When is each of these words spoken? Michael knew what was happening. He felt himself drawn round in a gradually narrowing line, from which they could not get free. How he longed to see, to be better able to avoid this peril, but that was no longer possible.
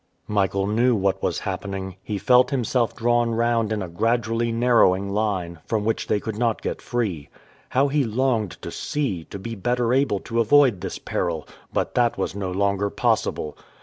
Michael 0.27 0.65
knew 0.65 0.95
what 0.95 1.21
was 1.21 1.37
happening. 1.45 1.95
He 2.01 2.17
felt 2.17 2.49
himself 2.49 2.95
drawn 2.95 3.35
round 3.35 3.71
in 3.71 3.83
a 3.83 3.87
gradually 3.87 4.51
narrowing 4.51 5.09
line, 5.11 5.59
from 5.67 5.85
which 5.85 6.07
they 6.07 6.19
could 6.19 6.39
not 6.39 6.63
get 6.63 6.81
free. 6.81 7.29
How 7.69 7.87
he 7.87 8.03
longed 8.03 8.59
to 8.63 8.71
see, 8.71 9.25
to 9.25 9.37
be 9.37 9.53
better 9.53 9.93
able 9.93 10.19
to 10.21 10.39
avoid 10.39 10.81
this 10.81 10.97
peril, 10.97 11.47
but 11.71 11.93
that 11.93 12.17
was 12.17 12.33
no 12.33 12.49
longer 12.49 12.89
possible. 12.89 13.55